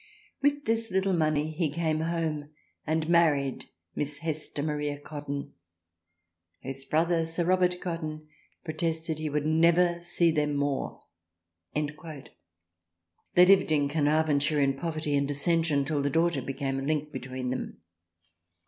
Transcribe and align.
With 0.41 0.65
this 0.65 0.89
little 0.89 1.13
money 1.13 1.51
he 1.51 1.69
came 1.71 1.99
home 1.99 2.49
and 2.87 3.07
married 3.07 3.65
Miss 3.93 4.17
Hester 4.17 4.63
Maria 4.63 4.97
Cotton 4.97 5.53
whose 6.63 6.85
brother 6.85 7.17
1 7.17 7.17
8 7.17 7.17
THRALIANA 7.17 7.27
Sir 7.27 7.45
Robert 7.45 7.79
Cotton 7.81 8.27
protested 8.65 9.19
he 9.19 9.29
would 9.29 9.45
never 9.45 9.99
see 10.01 10.31
them 10.31 10.55
more." 10.55 11.03
They 11.75 11.85
lived 13.45 13.71
in 13.71 13.87
Carnarvonshire 13.87 14.59
in 14.59 14.73
poverty 14.73 15.15
and 15.15 15.27
dis 15.27 15.45
sention 15.45 15.85
till 15.85 16.01
the 16.01 16.09
daughter 16.09 16.41
became 16.41 16.79
a 16.79 16.83
link 16.83 17.11
between 17.11 17.51
them. 17.51 17.81